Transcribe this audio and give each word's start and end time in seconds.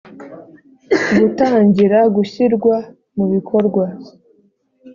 Gutangira 1.17 1.99
gushyirwa 2.15 2.75
mu 3.15 3.25
bikorwa 3.33 3.83